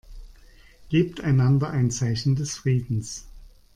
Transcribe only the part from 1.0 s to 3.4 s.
einander ein Zeichen des Friedens.